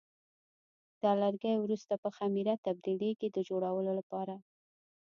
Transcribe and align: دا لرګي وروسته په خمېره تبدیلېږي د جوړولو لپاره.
دا 1.03 1.11
لرګي 1.21 1.53
وروسته 1.59 1.93
په 2.03 2.09
خمېره 2.15 2.53
تبدیلېږي 2.65 3.27
د 3.31 3.37
جوړولو 3.49 3.91
لپاره. 3.99 4.35